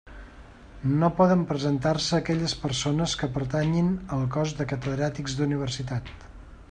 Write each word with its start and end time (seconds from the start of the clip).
No 1.01 1.09
poden 1.17 1.43
presentar-se 1.51 2.15
aquelles 2.19 2.55
persones 2.63 3.13
que 3.21 3.31
pertanyin 3.37 3.93
al 4.17 4.25
cos 4.37 4.57
de 4.63 4.69
Catedràtics 4.73 5.37
d'Universitat. 5.43 6.13